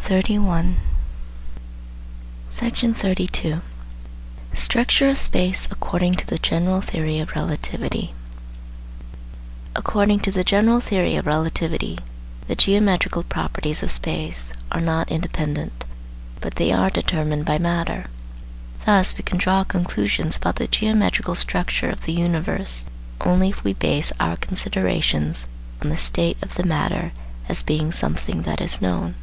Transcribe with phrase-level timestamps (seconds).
[0.00, 0.18] THE
[2.50, 3.50] STRUCTURE
[5.08, 8.14] OF SPACE ACCORDING TO THE GENERAL THEORY OF RELATIVITY
[9.76, 11.98] According to the general theory of relativity,
[12.48, 15.84] the geometrical properties of space are not independent,
[16.40, 18.06] but they are determined by matter.
[18.86, 22.86] Thus we can draw conclusions about the geometrical structure of the universe
[23.20, 25.46] only if we base our considerations
[25.84, 27.12] on the state of the matter
[27.50, 29.14] as being something that is known.